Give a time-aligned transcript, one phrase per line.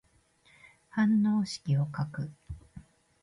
[0.89, 2.31] 反応式を書く。